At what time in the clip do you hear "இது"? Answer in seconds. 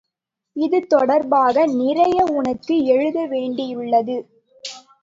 0.55-0.87